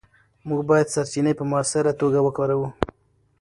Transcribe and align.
موږ 0.47 0.61
باید 0.69 0.91
سرچینې 0.93 1.33
په 1.39 1.43
مؤثره 1.51 1.91
توګه 2.01 2.19
وکاروو. 2.21 2.67